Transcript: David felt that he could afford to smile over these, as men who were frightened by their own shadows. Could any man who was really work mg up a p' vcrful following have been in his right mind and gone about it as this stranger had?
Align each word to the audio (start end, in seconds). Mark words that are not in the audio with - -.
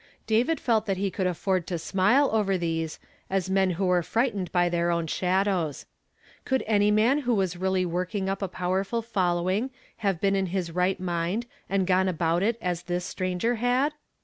David 0.25 0.59
felt 0.59 0.87
that 0.87 0.97
he 0.97 1.11
could 1.11 1.27
afford 1.27 1.67
to 1.67 1.77
smile 1.77 2.31
over 2.33 2.57
these, 2.57 2.97
as 3.29 3.51
men 3.51 3.69
who 3.77 3.85
were 3.85 4.01
frightened 4.01 4.51
by 4.51 4.67
their 4.67 4.89
own 4.89 5.05
shadows. 5.05 5.85
Could 6.43 6.63
any 6.65 6.89
man 6.89 7.19
who 7.19 7.35
was 7.35 7.55
really 7.55 7.85
work 7.85 8.13
mg 8.13 8.27
up 8.27 8.41
a 8.41 8.47
p' 8.47 8.57
vcrful 8.63 9.05
following 9.05 9.69
have 9.97 10.19
been 10.19 10.35
in 10.35 10.47
his 10.47 10.71
right 10.71 10.99
mind 10.99 11.45
and 11.69 11.85
gone 11.85 12.07
about 12.07 12.41
it 12.41 12.57
as 12.59 12.81
this 12.81 13.05
stranger 13.05 13.57
had? 13.61 13.93